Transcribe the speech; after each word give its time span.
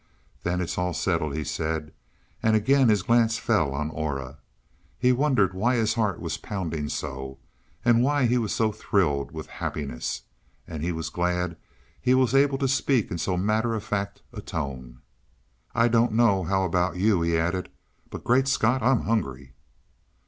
"Then 0.41 0.61
it's 0.61 0.79
all 0.79 0.95
settled," 0.95 1.35
he 1.35 1.43
said, 1.43 1.93
and 2.41 2.55
again 2.55 2.89
his 2.89 3.03
glance 3.03 3.37
fell 3.37 3.71
on 3.75 3.91
Aura. 3.91 4.39
He 4.97 5.11
wondered 5.11 5.53
why 5.53 5.75
his 5.75 5.93
heart 5.93 6.19
was 6.19 6.37
pounding 6.37 6.89
so, 6.89 7.37
and 7.85 8.01
why 8.01 8.25
he 8.25 8.39
was 8.39 8.51
so 8.51 8.71
thrilled 8.71 9.29
with 9.31 9.45
happiness; 9.45 10.23
and 10.67 10.81
he 10.81 10.91
was 10.91 11.11
glad 11.11 11.55
he 12.01 12.15
was 12.15 12.33
able 12.33 12.57
to 12.57 12.67
speak 12.67 13.11
in 13.11 13.19
so 13.19 13.37
matter 13.37 13.75
of 13.75 13.83
fact 13.83 14.23
a 14.33 14.41
tone. 14.41 15.03
"I 15.75 15.87
don't 15.87 16.13
know 16.13 16.45
how 16.45 16.63
about 16.65 16.95
you," 16.95 17.21
he 17.21 17.37
added, 17.37 17.69
"but, 18.09 18.23
Great 18.23 18.47
Scott, 18.47 18.81
I'm 18.81 19.01
hungry." 19.01 19.53